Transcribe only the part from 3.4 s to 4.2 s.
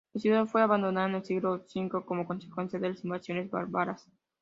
bárbaras.